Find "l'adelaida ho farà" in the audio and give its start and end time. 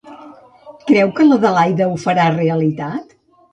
1.33-2.27